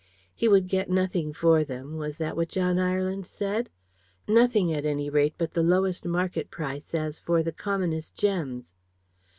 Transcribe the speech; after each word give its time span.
He 0.33 0.47
would 0.47 0.67
get 0.67 0.89
nothing 0.89 1.31
for 1.31 1.63
them 1.63 1.95
was 1.95 2.17
that 2.17 2.35
what 2.35 2.49
John 2.49 2.79
Ireland 2.79 3.27
said? 3.27 3.69
Nothing, 4.27 4.73
at 4.73 4.83
any 4.83 5.11
rate, 5.11 5.35
but 5.37 5.53
the 5.53 5.61
lowest 5.61 6.05
market 6.05 6.49
price, 6.49 6.95
as 6.95 7.19
for 7.19 7.43
the 7.43 7.51
commonest 7.51 8.15
gems. 8.17 8.73